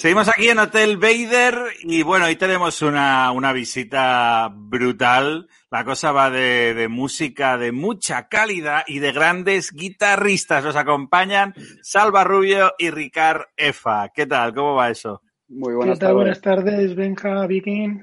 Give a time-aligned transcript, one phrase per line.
[0.00, 5.46] Seguimos aquí en Hotel Vader y bueno, hoy tenemos una, una visita brutal.
[5.70, 10.64] La cosa va de, de, música de mucha calidad y de grandes guitarristas.
[10.64, 14.08] Nos acompañan Salva Rubio y Ricard Efa.
[14.08, 14.54] ¿Qué tal?
[14.54, 15.20] ¿Cómo va eso?
[15.48, 16.14] Muy buenas ¿Qué tal?
[16.14, 18.02] Buenas tardes, Benja, Viking.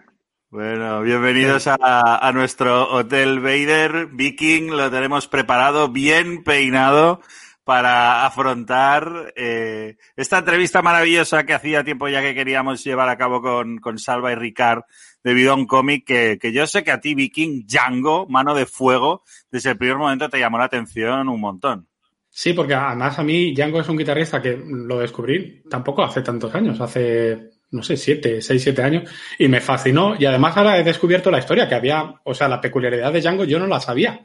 [0.52, 4.10] Bueno, bienvenidos a, a nuestro Hotel Vader.
[4.12, 7.22] Viking lo tenemos preparado, bien peinado
[7.68, 13.42] para afrontar eh, esta entrevista maravillosa que hacía tiempo ya que queríamos llevar a cabo
[13.42, 14.84] con, con Salva y Ricard
[15.22, 18.68] debido a un cómic que, que, yo sé que a ti, Viking, Django, Mano de
[18.68, 21.90] Fuego, desde el primer momento te llamó la atención un montón.
[22.30, 26.56] Sí, porque además a mí Django es un guitarrista que lo descubrí tampoco hace tantos
[26.56, 30.16] años, hace, no sé, siete, seis, siete años, y me fascinó.
[30.18, 33.44] Y además ahora he descubierto la historia que había, o sea, la peculiaridad de Django
[33.44, 34.22] yo no la sabía.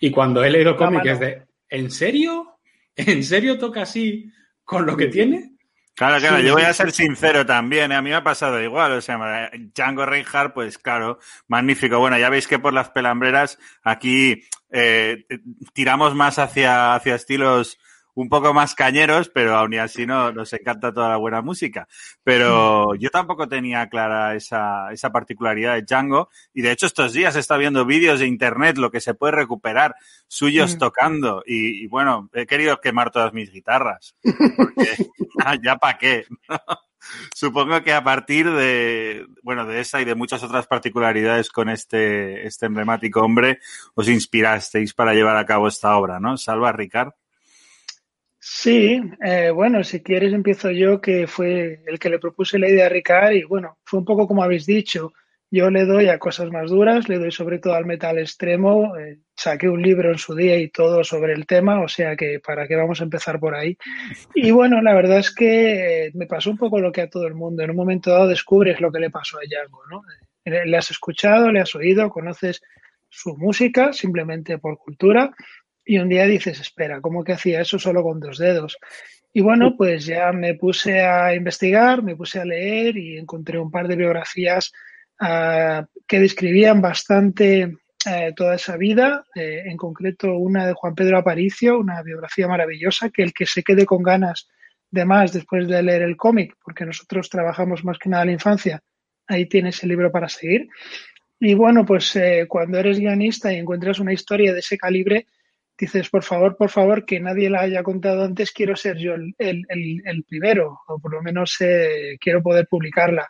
[0.00, 2.58] Y cuando he leído cómics de, ¿en serio?
[2.94, 4.32] ¿En serio toca así
[4.64, 5.56] con lo que tiene?
[5.94, 7.94] Claro, claro, sí, yo voy a ser sincero también, ¿eh?
[7.94, 11.98] a mí me ha pasado igual, o sea, Django Reinhardt, pues claro, magnífico.
[11.98, 15.24] Bueno, ya veis que por las pelambreras aquí eh,
[15.72, 17.78] tiramos más hacia, hacia estilos
[18.16, 21.86] un poco más cañeros, pero aún así no, nos encanta toda la buena música.
[22.24, 27.36] Pero yo tampoco tenía clara esa, esa particularidad de Django y de hecho estos días
[27.36, 29.94] estado viendo vídeos de internet, lo que se puede recuperar,
[30.28, 30.78] suyos mm.
[30.78, 34.16] tocando y, y, bueno, he querido quemar todas mis guitarras.
[34.56, 34.96] Porque
[35.62, 36.26] ya para qué.
[37.34, 42.46] Supongo que a partir de, bueno, de esa y de muchas otras particularidades con este,
[42.46, 43.60] este emblemático hombre,
[43.94, 46.36] os inspirasteis para llevar a cabo esta obra, ¿no?
[46.36, 47.12] Salva, Ricard.
[48.48, 52.86] Sí, eh, bueno, si quieres empiezo yo, que fue el que le propuse la idea
[52.86, 55.12] a Ricard y bueno, fue un poco como habéis dicho,
[55.50, 59.18] yo le doy a cosas más duras, le doy sobre todo al metal extremo, eh,
[59.34, 62.68] saqué un libro en su día y todo sobre el tema, o sea que para
[62.68, 63.76] qué vamos a empezar por ahí.
[64.32, 67.34] Y bueno, la verdad es que me pasó un poco lo que a todo el
[67.34, 70.02] mundo, en un momento dado descubres lo que le pasó a Django, ¿no?
[70.44, 72.62] Eh, le has escuchado, le has oído, conoces
[73.08, 75.34] su música simplemente por cultura
[75.86, 78.76] y un día dices, espera, ¿cómo que hacía eso solo con dos dedos?
[79.32, 83.70] Y bueno, pues ya me puse a investigar, me puse a leer y encontré un
[83.70, 84.72] par de biografías
[85.20, 91.18] uh, que describían bastante uh, toda esa vida, eh, en concreto una de Juan Pedro
[91.18, 94.48] Aparicio, una biografía maravillosa, que el que se quede con ganas
[94.90, 98.82] de más después de leer el cómic, porque nosotros trabajamos más que nada la infancia,
[99.28, 100.68] ahí tienes el libro para seguir.
[101.38, 105.26] Y bueno, pues eh, cuando eres guionista y encuentras una historia de ese calibre,
[105.78, 109.34] dices, por favor, por favor, que nadie la haya contado antes, quiero ser yo el,
[109.38, 109.64] el,
[110.04, 113.28] el, primero, o por lo menos eh, quiero poder publicarla.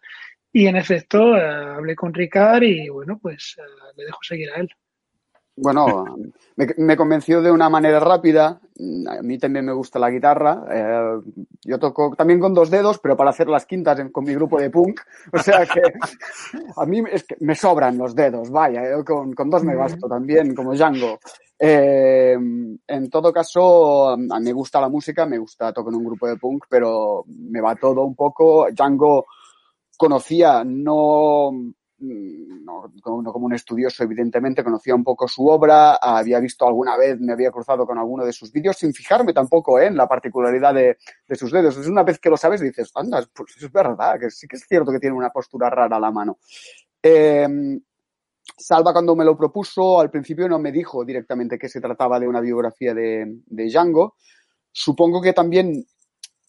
[0.53, 3.63] Y en efecto, eh, hablé con Ricard y bueno, pues eh,
[3.97, 4.69] le dejo seguir a él.
[5.59, 6.05] Bueno,
[6.57, 8.61] me, me, convenció de una manera rápida.
[9.09, 10.65] A mí también me gusta la guitarra.
[10.71, 11.21] Eh,
[11.65, 14.61] yo toco también con dos dedos, pero para hacer las quintas en, con mi grupo
[14.61, 15.01] de punk.
[15.33, 15.81] O sea que
[16.77, 18.83] a mí es que me sobran los dedos, vaya.
[18.91, 21.19] Yo con, con dos me basto también, como Django.
[21.59, 22.37] Eh,
[22.87, 26.27] en todo caso, a mí me gusta la música, me gusta tocar en un grupo
[26.27, 28.69] de punk, pero me va todo un poco.
[28.71, 29.25] Django
[29.97, 31.51] conocía, no
[31.99, 37.19] no, no, como un estudioso, evidentemente, conocía un poco su obra, había visto alguna vez,
[37.21, 39.87] me había cruzado con alguno de sus vídeos, sin fijarme tampoco ¿eh?
[39.87, 41.77] en la particularidad de, de, sus dedos.
[41.77, 44.67] Es una vez que lo sabes, dices, anda, pues es verdad, que sí que es
[44.69, 46.39] cierto que tiene una postura rara a la mano.
[47.03, 47.49] Eh,
[48.57, 52.29] Salva cuando me lo propuso, al principio no me dijo directamente que se trataba de
[52.29, 54.17] una biografía de, de Django.
[54.71, 55.85] Supongo que también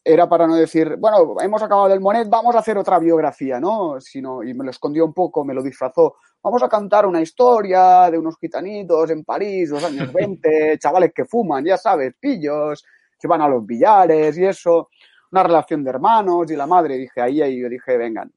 [0.08, 4.00] era para no decir, bueno, hemos acabado del Monet, vamos a hacer otra biografía, ¿no?
[4.00, 6.16] Sino, y me lo escondió un poco, me lo disfrazó.
[6.42, 11.26] Vamos a cantar una historia de unos gitanitos en París, los años 20, chavales que
[11.26, 12.86] fuman, ya sabes, pillos,
[13.20, 14.90] que van a los billares y eso.
[15.32, 16.98] Una relación de hermanos y la madre.
[16.98, 18.32] Dije, ahí, ahí, yo dije, vengan,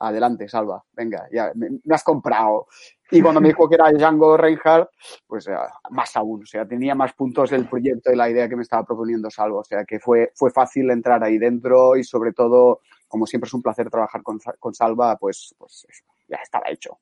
[0.00, 2.66] adelante, Salva, venga, ya, me, me has comprado.
[3.10, 4.90] Y cuando me dijo que era Django Reinhardt,
[5.26, 5.48] pues
[5.90, 8.84] más aún, o sea, tenía más puntos el proyecto y la idea que me estaba
[8.84, 13.26] proponiendo Salvo, o sea, que fue, fue fácil entrar ahí dentro y sobre todo, como
[13.26, 15.86] siempre es un placer trabajar con, con Salva, pues, pues
[16.28, 16.98] ya estaba hecho.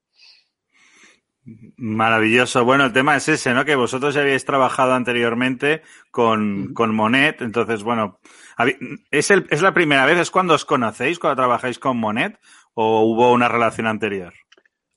[1.76, 2.64] Maravilloso.
[2.64, 3.66] Bueno, el tema es ese, ¿no?
[3.66, 7.42] Que vosotros ya habéis trabajado anteriormente con, con Monet.
[7.42, 8.18] Entonces, bueno,
[9.10, 10.18] ¿es, el, ¿es la primera vez?
[10.18, 12.38] ¿Es cuando os conocéis, cuando trabajáis con Monet?
[12.74, 14.34] ¿O hubo una relación anterior?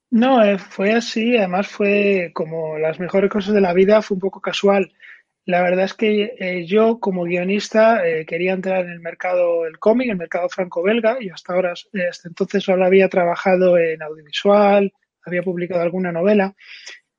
[0.09, 1.37] No, eh, fue así.
[1.37, 4.91] Además, fue como las mejores cosas de la vida, fue un poco casual.
[5.45, 9.79] La verdad es que eh, yo, como guionista, eh, quería entrar en el mercado del
[9.79, 14.91] cómic, el mercado franco-belga, y hasta ahora, hasta entonces solo había trabajado en audiovisual,
[15.23, 16.55] había publicado alguna novela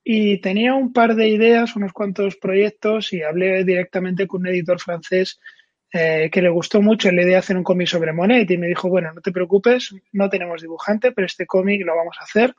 [0.03, 4.79] y tenía un par de ideas, unos cuantos proyectos y hablé directamente con un editor
[4.79, 5.39] francés
[5.91, 8.67] eh, que le gustó mucho la idea de hacer un cómic sobre Monet y me
[8.67, 12.53] dijo, bueno, no te preocupes, no tenemos dibujante, pero este cómic lo vamos a hacer,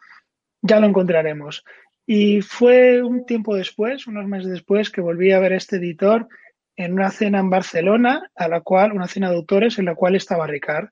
[0.62, 1.64] ya lo encontraremos.
[2.06, 6.26] Y fue un tiempo después, unos meses después, que volví a ver a este editor
[6.76, 10.16] en una cena en Barcelona, a la cual, una cena de autores en la cual
[10.16, 10.88] estaba Ricard.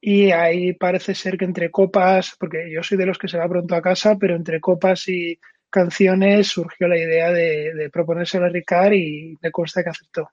[0.00, 3.48] Y ahí parece ser que entre copas, porque yo soy de los que se va
[3.48, 5.40] pronto a casa, pero entre copas y
[5.70, 10.30] canciones surgió la idea de, de a Ricard y me consta que aceptó.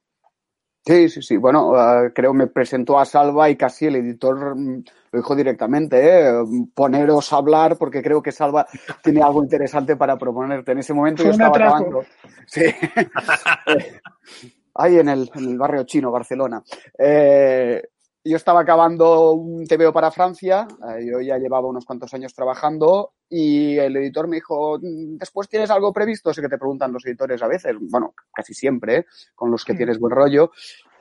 [0.85, 1.37] Sí, sí, sí.
[1.37, 5.97] Bueno, uh, creo me presentó a Salva y casi el editor mm, lo dijo directamente,
[5.99, 6.33] ¿eh?
[6.73, 8.65] poneros a hablar porque creo que Salva
[9.03, 10.71] tiene algo interesante para proponerte.
[10.71, 12.03] En ese momento yo estaba acabando.
[12.47, 12.65] Sí.
[14.73, 16.63] Ahí en el, en el, barrio chino, Barcelona.
[16.97, 17.83] Eh,
[18.23, 23.11] yo estaba acabando un TVO para Francia, eh, yo ya llevaba unos cuantos años trabajando
[23.33, 27.05] y el editor me dijo, mm, después tienes algo previsto, sé que te preguntan los
[27.05, 29.05] editores a veces, bueno, casi siempre, ¿eh?
[29.33, 30.51] con los que tienes buen rollo,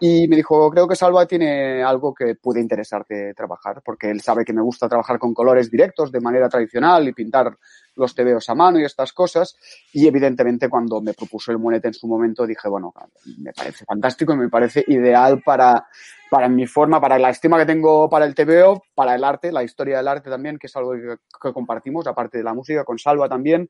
[0.03, 4.47] y me dijo, creo que Salva tiene algo que puede interesarte trabajar, porque él sabe
[4.47, 7.59] que me gusta trabajar con colores directos de manera tradicional y pintar
[7.97, 9.57] los tebeos a mano y estas cosas.
[9.93, 12.95] Y evidentemente cuando me propuso el monete en su momento dije, bueno,
[13.41, 15.87] me parece fantástico y me parece ideal para,
[16.31, 19.65] para mi forma, para la estima que tengo para el TVO, para el arte, la
[19.65, 22.99] historia del arte también, que es algo que, que compartimos, aparte de la música, con
[22.99, 23.69] Salva también.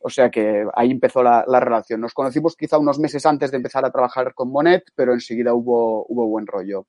[0.00, 2.00] O sea que ahí empezó la, la, relación.
[2.00, 6.06] Nos conocimos quizá unos meses antes de empezar a trabajar con Monet, pero enseguida hubo,
[6.08, 6.86] hubo buen rollo.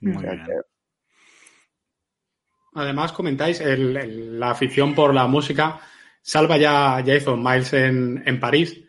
[0.00, 0.44] Muy bien.
[0.44, 0.52] Que...
[2.74, 5.80] Además, comentáis el, el, la afición por la música.
[6.20, 8.82] Salva ya, ya hizo Miles en, en París.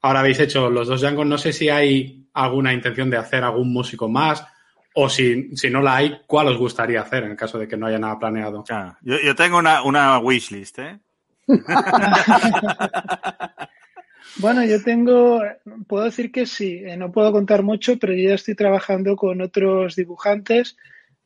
[0.00, 1.24] Ahora habéis hecho los dos Django.
[1.24, 4.46] No sé si hay alguna intención de hacer algún músico más
[4.94, 7.76] o si, si, no la hay, ¿cuál os gustaría hacer en el caso de que
[7.76, 8.64] no haya nada planeado?
[8.70, 10.98] Ah, yo, yo, tengo una, una wishlist, ¿eh?
[14.38, 15.42] bueno, yo tengo,
[15.86, 19.40] puedo decir que sí, eh, no puedo contar mucho, pero yo ya estoy trabajando con
[19.40, 20.76] otros dibujantes,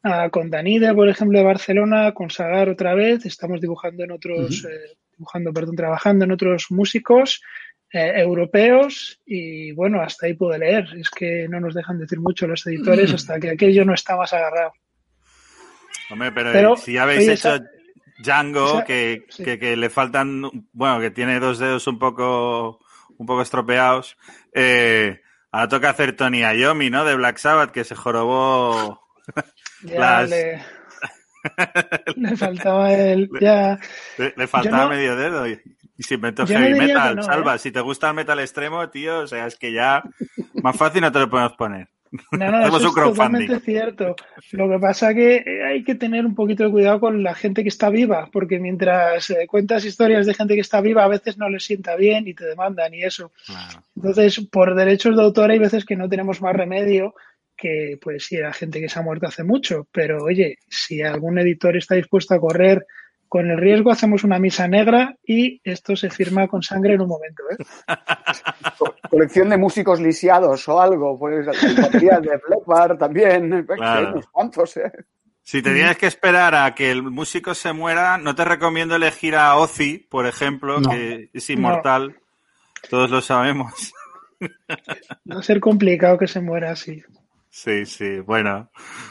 [0.04, 4.64] uh, con Danide, por ejemplo, de Barcelona, con Sagar otra vez, estamos dibujando en otros,
[4.64, 4.70] uh -huh.
[4.70, 7.42] eh, dibujando, perdón, trabajando en otros músicos
[7.92, 10.88] eh, europeos y bueno, hasta ahí puedo leer.
[10.96, 14.32] Es que no nos dejan decir mucho los editores hasta que aquello no está más
[14.32, 14.72] agarrado.
[16.10, 17.64] Hombre, pero, pero si ya habéis oye, hecho esa,
[18.18, 19.44] Django, esa, que, sí.
[19.44, 22.80] que, que, le faltan, bueno, que tiene dos dedos un poco,
[23.18, 24.16] un poco estropeados,
[24.54, 27.04] eh, ahora toca hacer Tony Iommi, ¿no?
[27.04, 29.02] De Black Sabbath, que se jorobó
[29.82, 30.30] ya las...
[30.30, 30.62] Le...
[32.16, 33.78] le faltaba el, ya.
[34.16, 34.90] Le, le faltaba no...
[34.90, 35.46] medio dedo.
[35.48, 35.60] Y,
[36.02, 37.54] y si inventó heavy no metal, no, salva.
[37.54, 37.58] ¿eh?
[37.58, 40.02] Si te gusta el metal extremo, tío, o sea, es que ya
[40.62, 41.88] más fácil no te lo podemos poner.
[42.32, 44.16] No, no, eso es totalmente cierto.
[44.50, 47.68] Lo que pasa que hay que tener un poquito de cuidado con la gente que
[47.68, 51.48] está viva, porque mientras eh, cuentas historias de gente que está viva, a veces no
[51.48, 53.30] les sienta bien y te demandan y eso.
[53.46, 53.84] Claro.
[53.94, 57.14] Entonces, por derechos de autor hay veces que no tenemos más remedio
[57.56, 61.38] que, pues sí, era gente que se ha muerto hace mucho, pero oye, si algún
[61.38, 62.84] editor está dispuesto a correr
[63.32, 67.08] con el riesgo hacemos una misa negra y esto se firma con sangre en un
[67.08, 67.42] momento.
[67.50, 67.64] ¿eh?
[69.10, 74.10] Colección de músicos lisiados o algo, pues baterías de Blackbar también, claro.
[74.12, 74.76] unos cuantos.
[74.76, 74.92] ¿eh?
[75.40, 79.34] Si te tienes que esperar a que el músico se muera, no te recomiendo elegir
[79.34, 80.90] a Ozzy, por ejemplo, no.
[80.90, 82.08] que es inmortal.
[82.08, 82.14] No.
[82.90, 83.94] Todos lo sabemos.
[84.42, 87.02] Va a ser complicado que se muera así.
[87.54, 88.70] Sí, sí, bueno.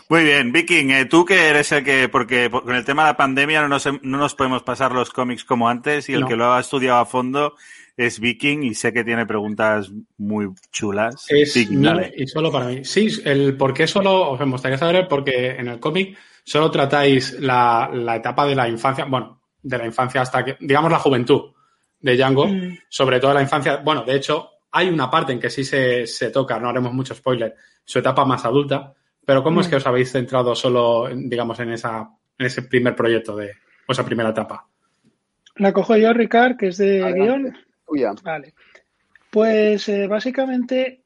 [0.09, 3.17] Muy bien, Viking, eh, tú que eres el que, porque con el tema de la
[3.17, 6.27] pandemia no nos, no nos podemos pasar los cómics como antes y el no.
[6.27, 7.55] que lo ha estudiado a fondo
[7.95, 11.23] es Viking y sé que tiene preguntas muy chulas.
[11.29, 11.85] Es Viking,
[12.17, 12.83] y solo para mí.
[12.83, 17.91] Sí, el por qué solo, os gustaría saber porque en el cómic solo tratáis la,
[17.93, 21.51] la, etapa de la infancia, bueno, de la infancia hasta que, digamos, la juventud
[21.99, 22.79] de Django, mm.
[22.89, 26.29] sobre todo la infancia, bueno, de hecho, hay una parte en que sí se, se
[26.29, 28.93] toca, no haremos mucho spoiler, su etapa más adulta,
[29.25, 29.61] pero ¿cómo mm.
[29.61, 33.51] es que os habéis centrado solo, digamos, en, esa, en ese primer proyecto de
[33.87, 34.67] o esa primera etapa?
[35.57, 37.53] La cojo yo, Ricard, que es de Adelante.
[37.89, 38.15] guion.
[38.23, 38.53] Vale.
[39.29, 41.03] Pues eh, básicamente,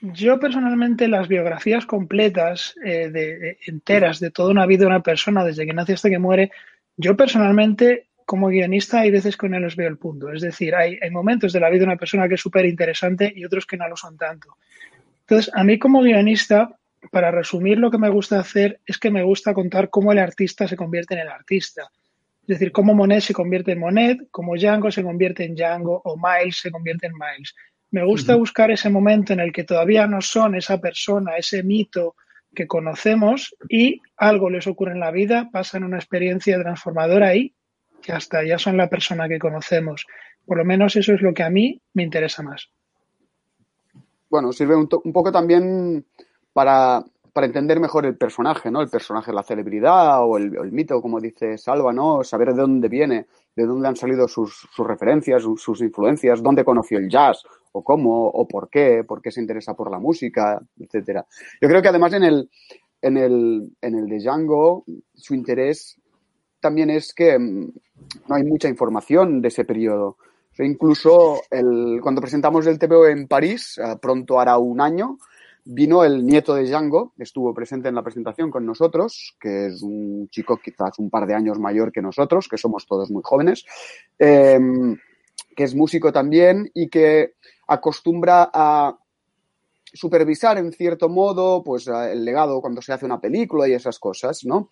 [0.00, 5.02] yo personalmente las biografías completas, eh, de, de, enteras, de toda una vida de una
[5.02, 6.52] persona, desde que nace hasta que muere,
[6.96, 10.30] yo personalmente como guionista hay veces que no los veo el punto.
[10.30, 13.32] Es decir, hay, hay momentos de la vida de una persona que es súper interesante
[13.34, 14.58] y otros que no lo son tanto.
[15.20, 16.76] Entonces, a mí como guionista,
[17.10, 20.68] para resumir lo que me gusta hacer es que me gusta contar cómo el artista
[20.68, 21.90] se convierte en el artista.
[22.42, 26.18] Es decir, cómo Monet se convierte en Monet, cómo Django se convierte en Django o
[26.18, 27.54] Miles se convierte en Miles.
[27.92, 32.14] Me gusta buscar ese momento en el que todavía no son esa persona, ese mito
[32.54, 37.54] que conocemos y algo les ocurre en la vida, pasan una experiencia transformadora y
[38.02, 40.06] ya está, ya son la persona que conocemos.
[40.46, 42.70] Por lo menos eso es lo que a mí me interesa más.
[44.30, 46.04] Bueno, sirve un, poco también
[46.52, 47.02] para,
[47.32, 48.82] para, entender mejor el personaje, ¿no?
[48.82, 52.22] El personaje, la celebridad o el, el, mito, como dice Salva, ¿no?
[52.24, 53.26] Saber de dónde viene,
[53.56, 57.82] de dónde han salido sus, sus referencias, sus, sus, influencias, dónde conoció el jazz o
[57.82, 61.26] cómo o por qué, por qué se interesa por la música, etcétera.
[61.60, 62.50] Yo creo que además en el,
[63.00, 65.98] en el, en el de Django, su interés
[66.60, 67.72] también es que mm,
[68.28, 70.16] no hay mucha información de ese periodo.
[70.58, 71.40] Incluso
[72.02, 75.18] cuando presentamos el TVO en París, uh, pronto hará un año,
[75.64, 80.28] vino el nieto de Django, estuvo presente en la presentación con nosotros, que es un
[80.30, 83.64] chico quizás un par de años mayor que nosotros, que somos todos muy jóvenes,
[84.18, 84.58] eh,
[85.54, 87.34] que es músico también y que
[87.68, 88.98] acostumbra a
[89.92, 94.44] supervisar en cierto modo pues el legado cuando se hace una película y esas cosas,
[94.44, 94.70] ¿no?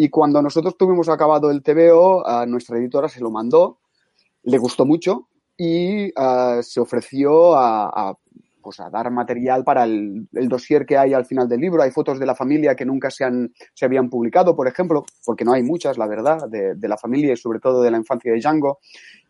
[0.00, 3.80] Y cuando nosotros tuvimos acabado el TVO, a nuestra editora se lo mandó,
[4.44, 5.26] le gustó mucho
[5.56, 6.12] y
[6.62, 8.14] se ofreció a, a,
[8.62, 11.82] pues a, dar material para el, el, dossier que hay al final del libro.
[11.82, 15.44] Hay fotos de la familia que nunca se, han, se habían publicado, por ejemplo, porque
[15.44, 18.30] no hay muchas, la verdad, de, de la familia y sobre todo de la infancia
[18.30, 18.78] de Django.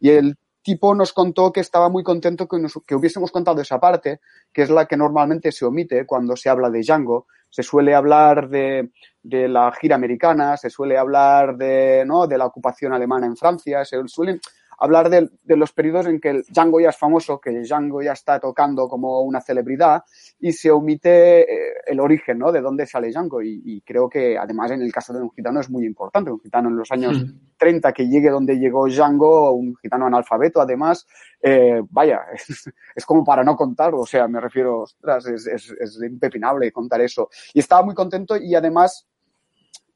[0.00, 0.36] Y el
[0.68, 4.20] tipo nos contó que estaba muy contento que, nos, que hubiésemos contado esa parte,
[4.52, 7.26] que es la que normalmente se omite cuando se habla de Django.
[7.48, 8.90] Se suele hablar de,
[9.22, 12.26] de la gira americana, se suele hablar de, ¿no?
[12.26, 14.38] de la ocupación alemana en Francia, se suelen
[14.78, 18.00] hablar de, de, los periodos en que el Django ya es famoso, que el Django
[18.00, 20.04] ya está tocando como una celebridad
[20.38, 22.52] y se omite eh, el origen, ¿no?
[22.52, 23.42] De dónde sale Django.
[23.42, 26.30] Y, y, creo que además en el caso de un gitano es muy importante.
[26.30, 27.56] Un gitano en los años mm.
[27.56, 31.06] 30 que llegue donde llegó Django, un gitano analfabeto además,
[31.42, 34.00] eh, vaya, es, es, como para no contarlo.
[34.00, 37.28] O sea, me refiero, ostras, es, es, es impepinable contar eso.
[37.52, 39.08] Y estaba muy contento y además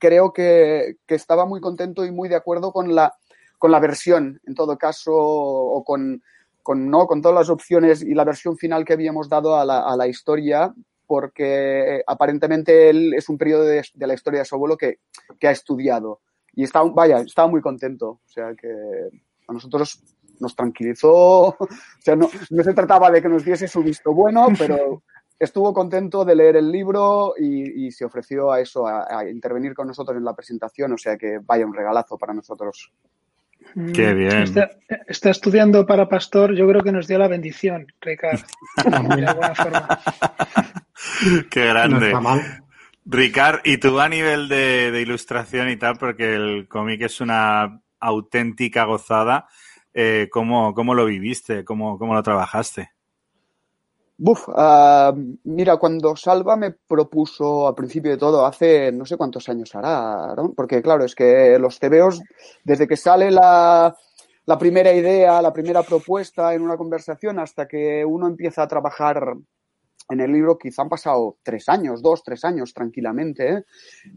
[0.02, 3.14] creo que, que estaba muy contento y muy de acuerdo con la
[3.62, 6.20] con la versión, en todo caso, o con,
[6.64, 7.06] con, ¿no?
[7.06, 10.08] con todas las opciones y la versión final que habíamos dado a la, a la
[10.08, 10.74] historia,
[11.06, 14.98] porque eh, aparentemente él es un periodo de, de, la historia de su abuelo que,
[15.38, 16.22] que ha estudiado.
[16.54, 18.08] Y está, vaya, estaba muy contento.
[18.08, 18.66] O sea que
[19.46, 20.02] a nosotros
[20.40, 21.56] nos tranquilizó.
[21.60, 25.04] O sea, no, no se trataba de que nos diese su visto bueno, pero
[25.38, 29.72] estuvo contento de leer el libro y, y se ofreció a eso, a, a, intervenir
[29.72, 30.94] con nosotros en la presentación.
[30.94, 32.92] O sea que vaya un regalazo para nosotros.
[33.94, 34.42] Qué bien.
[34.42, 34.70] Está,
[35.06, 38.44] está, estudiando para pastor, yo creo que nos dio la bendición, Ricardo.
[38.84, 40.00] de alguna forma.
[41.50, 42.12] Qué grande.
[42.12, 42.40] No
[43.04, 45.96] Ricard, ¿y tú a nivel de, de, ilustración y tal?
[45.98, 49.48] Porque el cómic es una auténtica gozada.
[49.94, 51.64] Eh, ¿cómo, ¿Cómo lo viviste?
[51.64, 52.90] ¿Cómo, cómo lo trabajaste?
[54.24, 55.12] Buf, uh,
[55.42, 60.32] mira, cuando Salva me propuso al principio de todo, hace no sé cuántos años hará,
[60.36, 60.52] ¿no?
[60.54, 62.22] porque claro, es que los TVOs,
[62.62, 63.92] desde que sale la,
[64.46, 69.34] la, primera idea, la primera propuesta en una conversación hasta que uno empieza a trabajar
[70.08, 73.52] en el libro, quizá han pasado tres años, dos, tres años tranquilamente.
[73.52, 73.64] ¿eh?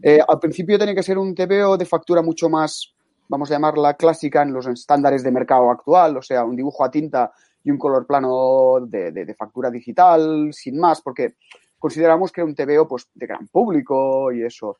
[0.04, 2.94] Eh, al principio tenía que ser un TVO de factura mucho más,
[3.28, 6.92] vamos a llamarla clásica en los estándares de mercado actual, o sea, un dibujo a
[6.92, 7.32] tinta
[7.66, 11.34] y un color plano de, de, factura digital, sin más, porque
[11.80, 14.78] consideramos que era un TVO pues, de gran público y eso.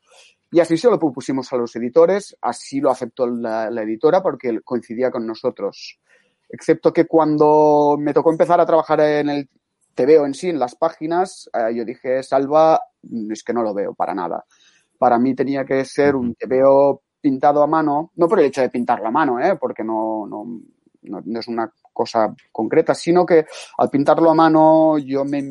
[0.49, 5.11] Y así se lo propusimos a los editores, así lo aceptó la, editora porque coincidía
[5.11, 5.99] con nosotros.
[6.47, 9.49] Excepto que cuando me tocó empezar a trabajar en el
[9.93, 12.79] TVO en sí, en las páginas, eh, yo dije, Salva,
[13.29, 14.45] es que no lo veo para nada.
[14.97, 18.69] Para mí tenía que ser un TVO pintado a mano, no por el hecho de
[18.69, 19.57] pintarlo a mano, ¿eh?
[19.59, 20.61] porque no, no,
[21.01, 23.45] no es una cosa concreta, sino que
[23.79, 25.41] al pintarlo a mano yo me,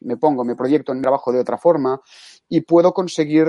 [0.00, 2.00] me pongo, me proyecto en mi trabajo de otra forma
[2.48, 3.46] y puedo conseguir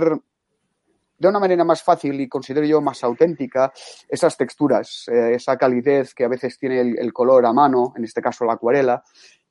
[1.17, 3.71] de una manera más fácil y considero yo más auténtica
[4.09, 8.03] esas texturas, eh, esa calidez que a veces tiene el, el, color a mano, en
[8.03, 9.01] este caso la acuarela,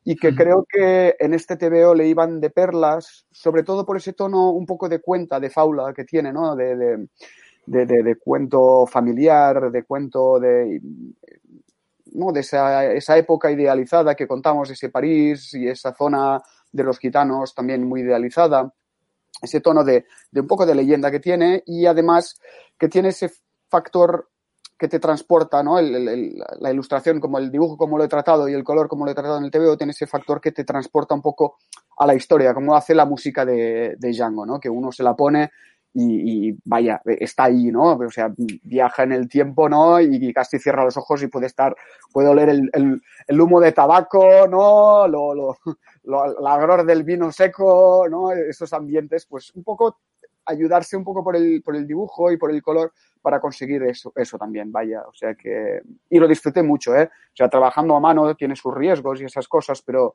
[0.04, 4.12] y que creo que en este TVO le iban de perlas, sobre todo por ese
[4.12, 6.54] tono un poco de cuenta, de faula que tiene, ¿no?
[6.54, 10.82] De, de, de cuento familiar, de cuento de
[12.14, 12.32] ¿no?
[12.32, 16.42] de esa, esa época idealizada que contamos, ese París y esa zona
[16.72, 18.72] de los gitanos también muy idealizada,
[19.40, 22.40] ese tono de, de un poco de leyenda que tiene y además
[22.78, 23.30] que tiene ese
[23.68, 24.28] factor
[24.78, 25.80] que te transporta, ¿no?
[25.80, 29.14] la ilustración, como el dibujo, como lo he tratado y el color, como lo he
[29.14, 31.58] tratado en el TVO, tiene ese factor que te transporta un poco
[31.96, 34.58] a la historia, como hace la música de, de Django, ¿no?
[34.58, 35.52] Que uno se la pone
[35.94, 37.96] y, vaya, está ahí, ¿no?
[37.96, 40.00] O sea, viaja en el tiempo, ¿no?
[40.00, 41.76] Y, casi cierra los ojos y puede estar,
[42.12, 45.06] puede oler el, el, humo de tabaco, ¿no?
[45.06, 45.56] Lo, lo,
[46.04, 48.32] lo, del vino seco, ¿no?
[48.32, 49.98] Esos ambientes, pues un poco
[50.46, 54.12] ayudarse un poco por el, por el dibujo y por el color para conseguir eso,
[54.16, 55.02] eso también, vaya.
[55.08, 57.04] O sea que, y lo disfruté mucho, ¿eh?
[57.04, 60.14] O sea, trabajando a mano tiene sus riesgos y esas cosas, pero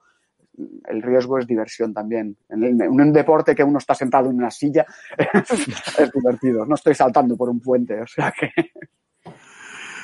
[0.87, 2.35] el riesgo es diversión también.
[2.49, 4.85] En, un deporte que uno está sentado en una silla
[5.17, 6.65] es divertido.
[6.65, 8.49] No estoy saltando por un puente, o sea que.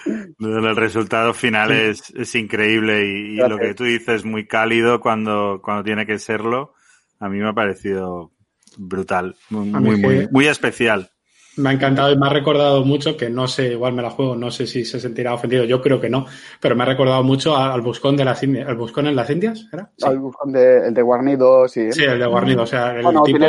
[0.05, 6.05] El resultado final es, increíble y, lo que tú dices muy cálido cuando, cuando tiene
[6.05, 6.75] que serlo.
[7.19, 8.31] A mí me ha parecido
[8.77, 11.09] brutal, muy, muy, muy especial.
[11.57, 14.35] Me ha encantado y me ha recordado mucho, que no sé, igual me la juego,
[14.35, 16.25] no sé si se sentirá ofendido, yo creo que no,
[16.59, 18.67] pero me ha recordado mucho al Buscón de las Indias.
[18.67, 19.67] ¿El Buscón en las Indias?
[19.71, 19.91] ¿era?
[19.97, 21.91] El Buscón de, el de Guarnido, sí.
[21.91, 23.39] Sí, el de Guarnido, o sea, el tipo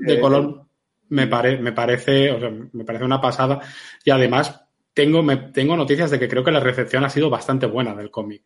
[0.00, 0.64] de color
[1.08, 3.60] me, pare, me parece, o sea, me parece una pasada
[4.04, 7.66] y además tengo, me, tengo noticias de que creo que la recepción ha sido bastante
[7.66, 8.42] buena del cómic.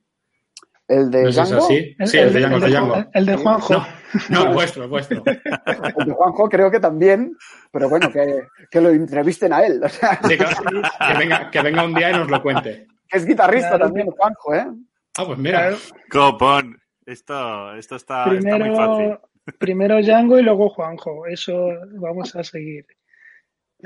[0.88, 1.60] ¿El de Django?
[1.68, 3.86] sí, el, de Django, el de Juanjo.
[4.30, 5.22] No, el vuestro, el vuestro.
[5.26, 7.36] El de Juanjo creo que también,
[7.70, 9.82] pero bueno, que, que lo entrevisten a él.
[9.90, 12.86] Sí, que, venga, que venga un día y nos lo cuente.
[13.06, 14.66] Que es guitarrista también, Juanjo, ¿eh?
[15.18, 15.74] Ah, pues mira.
[16.10, 16.80] Copón.
[17.04, 19.18] Esto, esto está, primero, muy fácil.
[19.58, 21.26] Primero Django y luego Juanjo.
[21.26, 21.68] Eso
[22.00, 22.86] vamos a seguir.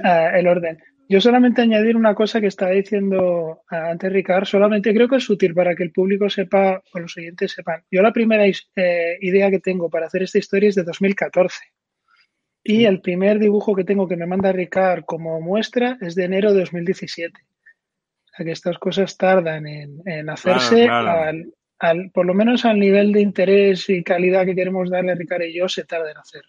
[0.02, 0.78] Ah, el orden.
[1.08, 5.54] Yo solamente añadir una cosa que estaba diciendo antes Ricard, solamente creo que es útil
[5.54, 7.82] para que el público sepa o los oyentes sepan.
[7.90, 11.56] Yo la primera eh, idea que tengo para hacer esta historia es de 2014
[12.64, 16.52] y el primer dibujo que tengo que me manda Ricard como muestra es de enero
[16.52, 17.32] de 2017.
[17.36, 23.20] O sea que estas cosas tardan en, hacerse, Al, por lo menos al nivel de
[23.20, 26.42] interés y calidad que queremos darle a Ricard y yo, se tarda en hacer.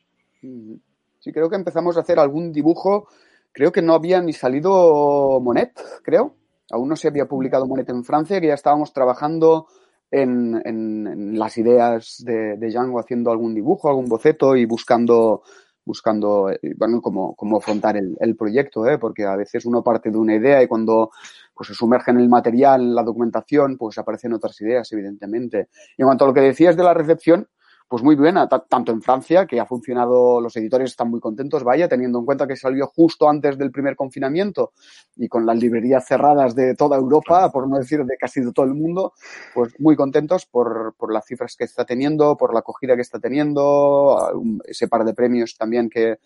[1.19, 3.07] Sí, creo que empezamos a hacer algún dibujo
[3.53, 6.35] creo que no había ni salido Monet, creo.
[6.71, 9.67] Aún no se había publicado Monet en Francia, que ya estábamos trabajando
[10.11, 15.43] en, las ideas de, Django, haciendo algún dibujo, algún boceto y buscando,
[15.85, 18.97] buscando eh, bueno, cómo, cómo afrontar el, proyecto, ¿eh?
[18.99, 21.11] porque a veces uno parte de una idea y cuando
[21.53, 25.69] pues, se sumerge en el material, en la documentación, pues aparecen otras ideas, evidentemente.
[25.97, 27.47] Y en cuanto a lo que decías de la recepción,
[27.93, 31.87] pues muy buena, tanto en Francia, que ha funcionado, los editores están muy contentos, vaya,
[31.87, 34.71] teniendo en cuenta que salió justo antes del primer confinamiento
[35.15, 38.65] y con las librerías cerradas de toda Europa, por no decir de casi de todo
[38.65, 39.13] el mundo,
[39.53, 43.19] pues muy contentos por, por las cifras que está teniendo, por la acogida que está
[43.19, 44.17] teniendo,
[44.65, 46.17] ese par de premios también que,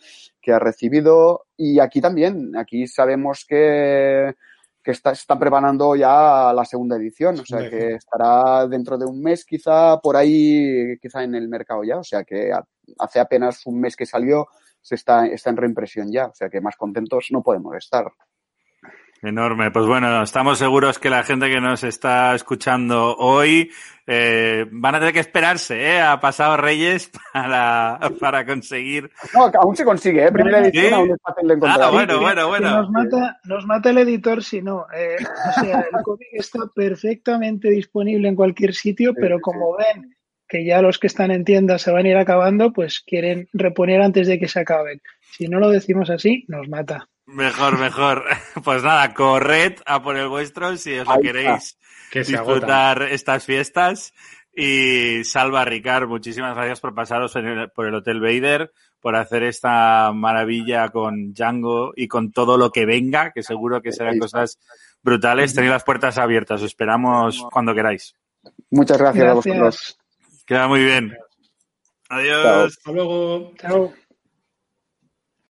[0.42, 1.48] que ha recibido.
[1.58, 4.36] Y aquí también, aquí sabemos que
[4.88, 9.22] que está, está preparando ya la segunda edición, o sea que estará dentro de un
[9.22, 12.54] mes quizá por ahí, quizá en el mercado ya, o sea que
[12.98, 14.48] hace apenas un mes que salió,
[14.82, 18.06] se está, está en reimpresión ya, o sea que más contentos no podemos estar.
[19.22, 19.72] Enorme.
[19.72, 23.72] Pues bueno, estamos seguros que la gente que nos está escuchando hoy
[24.06, 29.10] eh, van a tener que esperarse eh, a pasado Reyes para, para conseguir.
[29.34, 30.32] No, aún se consigue, ¿eh?
[30.32, 31.82] Primera edición aún es fácil de encontrar.
[31.82, 32.82] Ah, bueno, bueno, bueno.
[32.82, 34.86] Nos mata, nos mata el editor si no.
[34.96, 40.16] Eh, o sea, el cómic está perfectamente disponible en cualquier sitio, pero como ven
[40.48, 44.02] que ya los que están en tienda se van a ir acabando, pues quieren reponer
[44.02, 45.02] antes de que se acaben.
[45.32, 47.10] Si no lo decimos así, nos mata.
[47.28, 48.26] Mejor, mejor.
[48.64, 51.78] Pues nada, corred a por el vuestro si os lo queréis
[52.12, 54.14] disfrutar estas fiestas.
[54.54, 57.34] Y Salva, Ricard, muchísimas gracias por pasaros
[57.76, 62.88] por el Hotel Vader, por hacer esta maravilla con Django y con todo lo que
[62.88, 64.58] venga, que seguro que serán cosas
[65.04, 65.54] brutales.
[65.54, 68.16] Tenéis las puertas abiertas, os esperamos cuando queráis.
[68.72, 70.00] Muchas gracias, a vosotros.
[70.46, 71.16] Queda muy bien.
[72.10, 72.78] Adiós.
[72.78, 73.54] Hasta luego.
[73.58, 73.94] Chao.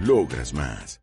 [0.00, 1.00] Logras más.